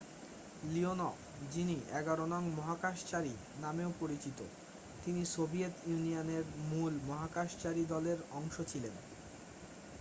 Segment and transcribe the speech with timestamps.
[0.63, 1.15] "Leonov
[1.47, 4.39] যিনি "১১ নং মহাকাশচারী নামেও পরিচিত
[5.03, 8.95] তিনি সোভিয়েত ইউনিয়নের মূল মহাকাশচারী দলের অংশ ছিলেন।